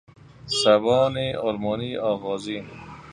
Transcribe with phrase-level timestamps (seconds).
[0.63, 2.65] زبان آلمانی آغازین